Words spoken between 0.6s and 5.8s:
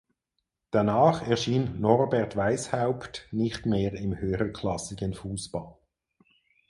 Danach erschien Norbert Weißhaupt nicht mehr im höherklassigen Fußball.